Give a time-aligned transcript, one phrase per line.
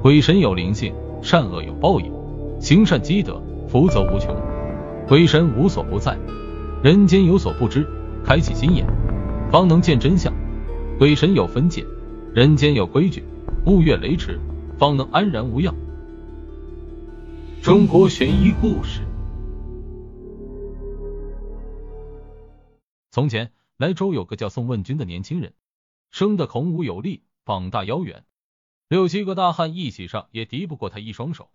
[0.00, 2.12] 鬼神有灵性，善恶有报应，
[2.60, 4.32] 行善积德，福泽无穷。
[5.08, 6.16] 鬼神无所不在，
[6.84, 7.84] 人间有所不知，
[8.24, 8.86] 开启心眼，
[9.50, 10.32] 方能见真相。
[11.00, 11.84] 鬼神有分界，
[12.32, 13.24] 人间有规矩，
[13.66, 14.38] 勿越雷池，
[14.78, 15.74] 方能安然无恙。
[17.60, 19.00] 中国悬疑故事。
[23.10, 25.54] 从前，莱州有个叫宋问君的年轻人，
[26.12, 28.22] 生得孔武有力，膀大腰圆，
[28.88, 31.50] 六七个大汉一起上也敌不过他一双手，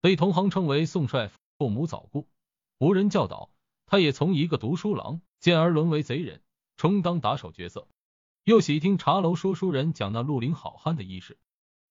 [0.00, 1.30] 被同行称为宋帅。
[1.58, 2.26] 父母早故。
[2.78, 3.50] 无人教导，
[3.84, 6.40] 他也从一个读书郎，渐而沦为贼人，
[6.78, 7.86] 充当打手角色。
[8.44, 11.36] 又喜听茶楼说书人讲那绿林好汉的轶事，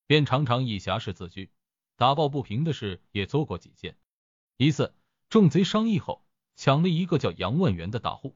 [0.07, 1.51] 便常常以侠士自居，
[1.95, 3.97] 打抱不平的事也做过几件。
[4.55, 4.95] 一次，
[5.29, 8.35] 众贼商议后，抢了一个叫杨万元的大户。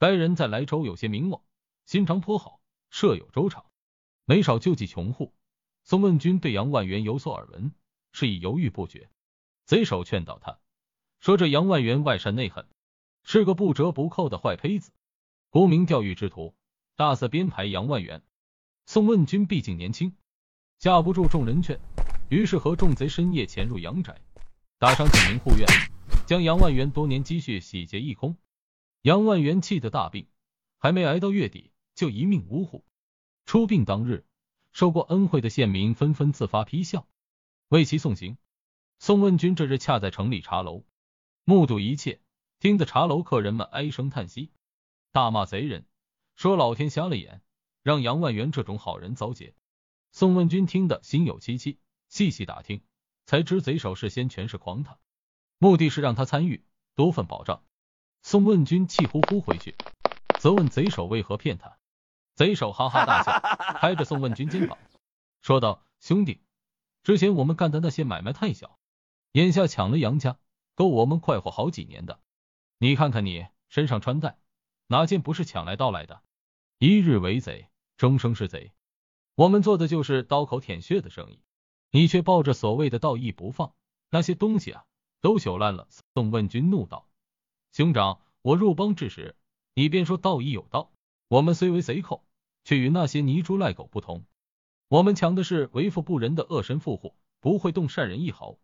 [0.00, 1.42] 该人在莱州有些名望，
[1.84, 2.60] 心肠颇好，
[2.90, 3.66] 设有粥厂，
[4.24, 5.32] 没少救济穷户。
[5.84, 7.72] 宋问君对杨万元有所耳闻，
[8.12, 9.10] 是以犹豫不决。
[9.64, 10.58] 贼首劝导他。
[11.20, 12.66] 说这杨万元外善内狠，
[13.22, 14.92] 是个不折不扣的坏胚子，
[15.50, 16.54] 沽名钓誉之徒，
[16.96, 18.22] 大肆编排杨万元。
[18.86, 20.16] 宋问君毕竟年轻，
[20.78, 21.80] 架不住众人劝，
[22.28, 24.20] 于是和众贼深夜潜入杨宅，
[24.78, 25.66] 打伤几名护院，
[26.26, 28.36] 将杨万元多年积蓄洗劫一空。
[29.02, 30.26] 杨万元气得大病，
[30.78, 32.84] 还没挨到月底，就一命呜呼。
[33.46, 34.24] 出殡当日，
[34.72, 37.06] 受过恩惠的县民纷纷自发批笑，
[37.68, 38.38] 为其送行。
[38.98, 40.84] 宋问君这日恰在城里茶楼。
[41.44, 42.20] 目睹一切，
[42.58, 44.52] 听得茶楼客人们唉声叹息，
[45.10, 45.86] 大骂贼人，
[46.36, 47.42] 说老天瞎了眼，
[47.82, 49.54] 让杨万元这种好人遭劫。
[50.12, 52.82] 宋问君听得心有戚戚，细细打听，
[53.26, 54.98] 才知贼首事先全是诓他，
[55.58, 56.64] 目的是让他参与
[56.94, 57.64] 多份保障。
[58.22, 59.74] 宋问君气呼呼回去，
[60.38, 61.78] 责问贼首为何骗他。
[62.42, 63.38] 贼首哈哈大笑，
[63.78, 64.76] 拍着宋问君肩膀，
[65.42, 66.40] 说道：“兄弟，
[67.04, 68.80] 之前我们干的那些买卖太小，
[69.30, 70.38] 眼下抢了杨家。”
[70.74, 72.18] 够我们快活好几年的，
[72.78, 74.38] 你看看你身上穿戴，
[74.88, 76.20] 哪件不是抢来盗来的？
[76.78, 78.72] 一日为贼，终生是贼。
[79.36, 81.38] 我们做的就是刀口舔血的生意，
[81.92, 83.72] 你却抱着所谓的道义不放，
[84.10, 84.84] 那些东西啊，
[85.20, 85.86] 都朽烂了。
[86.12, 87.08] 宋问君怒道
[87.70, 89.36] ：“兄长，我入帮之时，
[89.74, 90.90] 你便说道义有道。
[91.28, 92.26] 我们虽为贼寇，
[92.64, 94.24] 却与那些泥猪赖狗不同，
[94.88, 98.58] 我们抢的是为富不仁的恶神富户，不会动善人一毫。”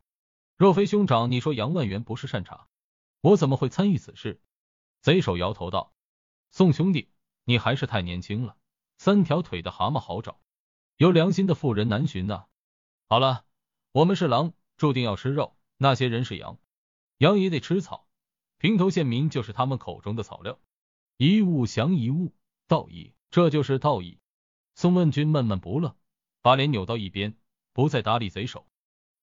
[0.57, 2.67] 若非兄长，你说杨万元不是善茬，
[3.21, 4.41] 我怎么会参与此事？
[5.01, 5.95] 贼首摇头道
[6.51, 7.09] ：“宋兄弟，
[7.45, 8.57] 你还是太年轻了，
[8.97, 10.41] 三条腿的蛤蟆好找，
[10.97, 12.47] 有良心的妇人难寻呐。
[13.09, 13.45] 好了，
[13.93, 16.59] 我们是狼，注定要吃肉；那些人是羊，
[17.19, 18.09] 羊也得吃草。
[18.59, 20.59] 平头县民就是他们口中的草料。
[21.17, 22.35] 一物降一物，
[22.67, 24.19] 道义，这就是道义。”
[24.75, 25.97] 宋问君闷闷不乐，
[26.43, 27.37] 把脸扭到一边，
[27.73, 28.67] 不再搭理贼首。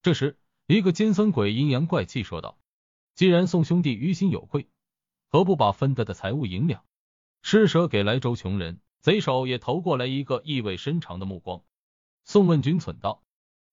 [0.02, 0.38] 这时。
[0.68, 2.58] 一个尖酸鬼阴阳怪气说道
[3.14, 4.68] ：“既然宋兄弟于心有愧，
[5.30, 6.84] 何不把分得的财物银两
[7.44, 11.64] 施舍给莱州穷人？”贼首也投过来一个意味深长的目光。
[12.24, 13.24] 宋问君忖道：“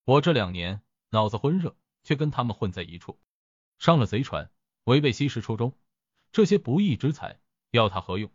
[0.04, 3.18] 我这两年脑子昏热，却跟他们混在一处，
[3.78, 4.50] 上了贼船，
[4.84, 5.74] 违背西施初衷，
[6.30, 8.30] 这些不义之财要他何用？”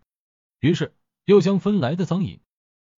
[0.61, 0.97] 于是
[1.27, 2.39] 又将分来的赃银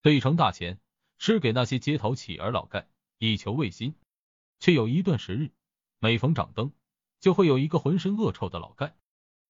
[0.03, 0.79] 兑成大钱，
[1.17, 2.85] 施给那些街头乞儿老丐，
[3.17, 3.95] 以求慰心。
[4.59, 5.51] 却有一段时日，
[5.97, 6.71] 每逢掌灯，
[7.19, 8.91] 就会有一个浑身恶臭的老丐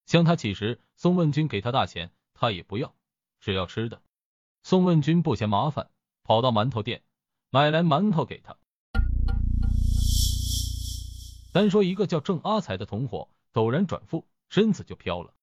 [0.06, 0.80] 向他乞食。
[0.96, 2.96] 宋问君给他大钱，他也不要，
[3.42, 4.02] 只要吃的。
[4.64, 5.92] 宋问君不嫌麻烦，
[6.24, 7.04] 跑到馒头店
[7.50, 8.56] 买来馒头给他。
[11.52, 15.34] 单说一个叫郑阿才的同伙，陡然转富，身子就飘了，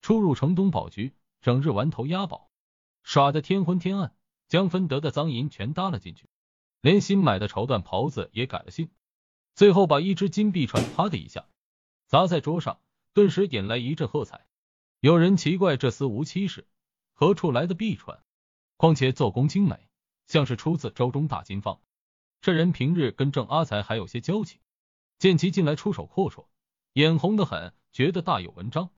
[0.00, 1.12] 出入城东宝局，
[1.42, 2.47] 整日玩头押宝，
[3.08, 4.14] 耍得天昏天暗，
[4.48, 6.28] 将分得的赃银全搭了进去，
[6.82, 8.90] 连新买的绸缎袍子也改了性。
[9.54, 11.48] 最后把一只金币串啪的一下
[12.06, 12.82] 砸在桌上，
[13.14, 14.46] 顿时引来一阵喝彩。
[15.00, 16.68] 有人奇怪这厮无妻室，
[17.14, 18.22] 何处来的币船？
[18.76, 19.88] 况且做工精美，
[20.26, 21.80] 像是出自周中大金坊。
[22.42, 24.60] 这人平日跟郑阿才还有些交情，
[25.18, 26.44] 见其进来出手阔绰，
[26.92, 28.90] 眼红的很，觉得大有文章，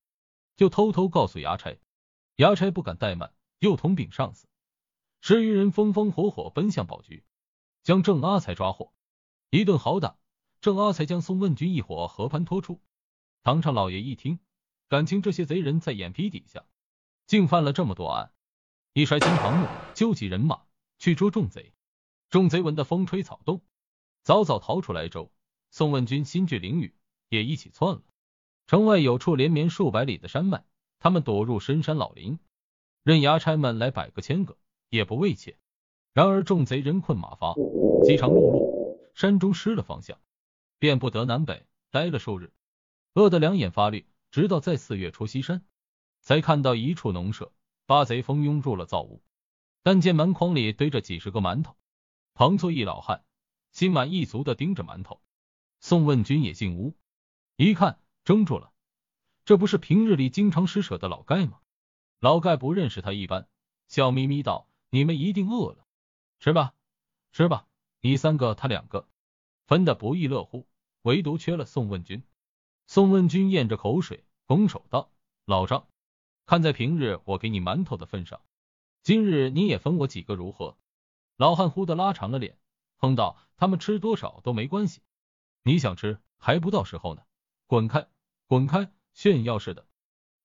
[0.56, 1.78] 就偷偷告诉衙差。
[2.38, 4.48] 衙差不敢怠慢，又通禀上司，
[5.20, 7.24] 十余人风风火火奔向宝局，
[7.82, 8.92] 将郑阿才抓获，
[9.50, 10.16] 一顿好打。
[10.62, 12.80] 郑阿才将宋问君一伙和盘托出，
[13.42, 14.40] 堂上老爷一听，
[14.88, 16.64] 感情这些贼人在眼皮底下，
[17.26, 18.32] 竟犯了这么多案，
[18.94, 20.62] 一摔金堂木，纠集人马
[20.98, 21.74] 去捉众贼。
[22.30, 23.62] 众贼闻得风吹草动，
[24.22, 25.30] 早早逃出来州。
[25.70, 26.92] 宋问君心惧囹圄，
[27.28, 28.02] 也一起窜了。
[28.66, 30.64] 城外有处连绵数百里的山脉，
[30.98, 32.38] 他们躲入深山老林，
[33.02, 34.56] 任衙差们来百个千个，
[34.88, 35.56] 也不畏怯。
[36.12, 37.54] 然而众贼人困马乏，
[38.04, 38.70] 饥肠辘辘。
[39.14, 40.18] 山中失了方向，
[40.78, 42.52] 便不得南北，待了数日，
[43.14, 45.64] 饿得两眼发绿，直到在四月初西山，
[46.20, 47.52] 才看到一处农舍，
[47.86, 49.22] 八贼蜂拥入了灶屋，
[49.82, 51.76] 但见门筐里堆着几十个馒头，
[52.34, 53.24] 庞错一老汉
[53.72, 55.20] 心满意足的盯着馒头。
[55.80, 56.96] 宋问君也进屋，
[57.56, 58.72] 一看怔住了，
[59.44, 61.60] 这不是平日里经常施舍的老盖吗？
[62.20, 63.48] 老盖不认识他一般，
[63.88, 65.86] 笑眯眯道：“你们一定饿了，
[66.38, 66.74] 吃吧，
[67.32, 67.66] 吃吧。”
[68.02, 69.08] 你三个，他两个，
[69.66, 70.66] 分得不亦乐乎，
[71.00, 72.22] 唯独缺了宋问君。
[72.86, 75.10] 宋问君咽着口水，拱手道
[75.46, 75.88] ：“老张，
[76.44, 78.42] 看在平日我给你馒头的份上，
[79.02, 80.76] 今日你也分我几个如何？”
[81.38, 82.58] 老汉忽的拉长了脸，
[82.96, 85.00] 哼道：“他们吃多少都没关系，
[85.62, 87.22] 你想吃还不到时候呢，
[87.66, 88.08] 滚开，
[88.46, 89.86] 滚开！”炫耀似的，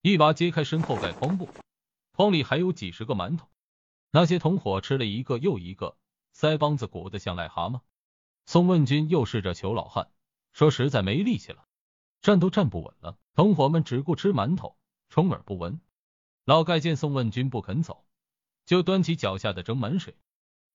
[0.01, 1.49] 一把揭开身后盖方布，
[2.15, 3.49] 筐里还有几十个馒头，
[4.09, 5.97] 那些同伙吃了一个又一个。
[6.33, 7.81] 腮帮子鼓得像癞蛤蟆，
[8.45, 10.09] 宋问君又试着求老汉，
[10.53, 11.65] 说实在没力气了，
[12.21, 13.17] 站都站不稳了。
[13.33, 14.77] 同伙们只顾吃馒头，
[15.09, 15.81] 充耳不闻。
[16.45, 18.05] 老盖见宋问君不肯走，
[18.65, 20.17] 就端起脚下的蒸满水，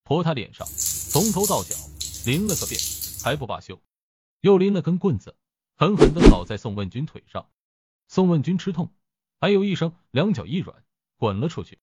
[0.03, 1.75] 泼他脸上，从头到脚
[2.25, 2.79] 淋了个遍，
[3.23, 3.81] 还不罢休，
[4.41, 5.35] 又拎了根棍子，
[5.75, 7.49] 狠狠的扫在宋问君腿上。
[8.07, 8.93] 宋问君吃痛，
[9.39, 10.83] 哎呦一声，两脚一软，
[11.21, 11.77] 滚了出去，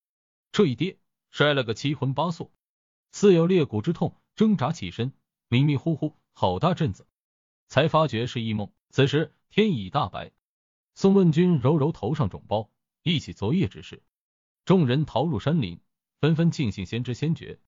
[0.51, 0.99] 这一跌，
[1.31, 2.53] 摔了个七荤八素。
[3.13, 5.13] 似有裂骨之痛，挣扎起身，
[5.47, 7.07] 迷迷糊糊好大阵子，
[7.69, 8.73] 才发觉是一梦。
[8.91, 10.33] 此时天已大白，
[10.97, 12.69] 宋问君揉揉头上肿包，
[13.05, 14.03] 忆起昨夜之事。
[14.65, 15.79] 众人逃入山林，
[16.19, 17.61] 纷纷庆幸先知先觉，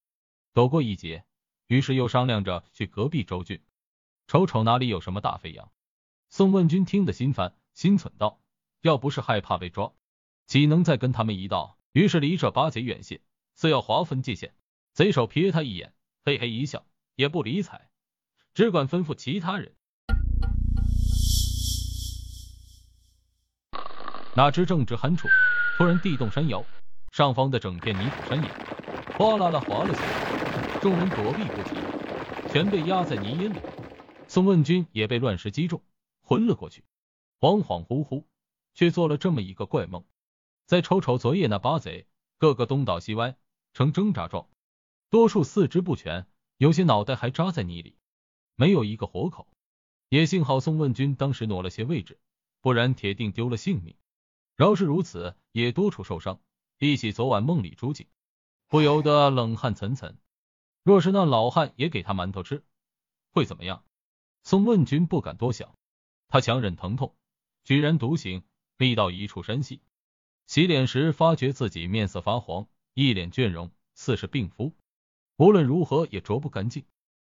[0.53, 1.25] 躲过一劫。
[1.69, 3.63] 于是又商量着去隔壁州郡，
[4.27, 5.71] 瞅瞅哪里有什么大肥羊。
[6.31, 8.43] 宋问君听得心烦，心忖道：
[8.81, 9.93] 要不是害怕被抓，
[10.51, 11.79] 岂能再跟他们一道？
[11.93, 13.21] 于是离这八贼远些，
[13.55, 14.53] 似要划分界限。
[14.93, 15.95] 贼首瞥他一眼，
[16.25, 17.89] 嘿嘿一笑，也不理睬，
[18.53, 19.73] 只管吩咐其他人。
[24.35, 25.29] 哪知正值酣处，
[25.77, 26.65] 突然地动山摇，
[27.13, 28.53] 上方的整片泥土山岩
[29.17, 31.77] 哗啦啦滑了下来，众人躲避不及，
[32.53, 33.61] 全被压在泥烟里。
[34.27, 35.81] 宋问君也被乱石击中，
[36.21, 36.83] 昏了过去，
[37.39, 38.25] 恍恍惚惚，
[38.75, 40.05] 却做了这么一个怪梦。
[40.71, 42.07] 再瞅瞅昨夜那八贼，
[42.39, 43.37] 个个东倒西歪，
[43.73, 44.49] 呈挣扎状。
[45.09, 46.29] 多数四肢不全，
[46.59, 47.97] 有些脑袋还扎在泥里，
[48.55, 49.49] 没有一个活口。
[50.11, 52.21] 也幸好宋问君当时挪了些位置，
[52.61, 53.97] 不然铁定丢了性命。
[54.55, 56.41] 饶是如此，也多处受伤。
[56.79, 58.07] 忆起昨晚梦里诸景，
[58.69, 60.15] 不由得冷汗涔涔。
[60.85, 62.63] 若是那老汉也给他馒头吃，
[63.33, 63.85] 会怎么样？
[64.45, 65.75] 宋问君不敢多想，
[66.29, 67.17] 他强忍疼痛，
[67.65, 68.45] 居然独行，
[68.77, 69.83] 立到一处山隙，
[70.51, 74.75] 洗脸时发觉自己面色发黄，一脸倦容，似是病夫。
[75.37, 76.85] 无论如何也着不干净。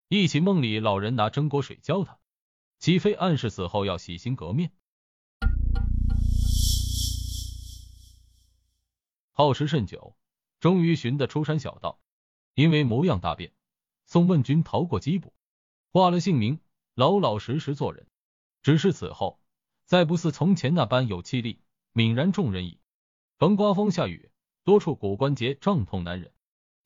[0.08, 2.18] 忆起梦里老人拿蒸锅水浇他，
[2.78, 4.72] 岂非暗示死后要洗心革面？
[9.32, 10.16] 耗时甚久，
[10.58, 12.00] 终于寻得出山小道。
[12.54, 13.52] 因为模样大变，
[14.06, 15.34] 宋问君逃过缉捕，
[15.90, 16.60] 挂了姓名，
[16.94, 18.06] 老老实实做人。
[18.62, 19.38] 只是此后
[19.84, 21.60] 再不似从前那般有气力，
[21.92, 22.78] 泯然众人矣。
[23.42, 24.30] 逢刮风下雨，
[24.62, 26.32] 多处骨关节胀痛难忍。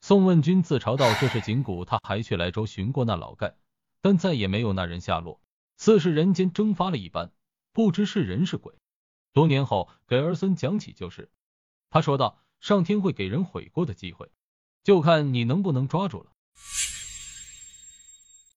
[0.01, 3.53] 宋问君自嘲道：“这是紧骨，他还去莱州寻过那老丐，
[4.01, 5.39] 但再也没有那人下落，
[5.77, 7.31] 似是人间蒸发了一般，
[7.73, 8.73] 不知是人是鬼。”
[9.33, 11.29] 多年后给儿孙讲起就是，
[11.91, 14.31] 他说道：“上天会给人悔过的机会，
[14.81, 16.31] 就看你能不能抓住了。”